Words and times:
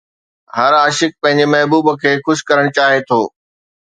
هر 0.57 0.71
عاشق 0.81 1.11
پنهنجي 1.21 1.45
محبوب 1.53 1.85
کي 2.01 2.13
خوش 2.23 2.39
ڪرڻ 2.49 2.65
چاهي 2.77 2.99
ٿو 3.09 3.21